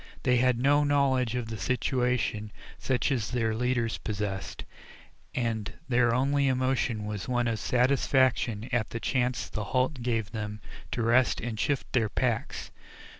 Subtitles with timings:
[0.23, 4.63] They had no knowledge of the situation such as their leaders possessed,
[5.35, 10.59] and their only emotion was one of satisfaction at the chance the halt gave them
[10.93, 12.71] to rest and to shift their packs.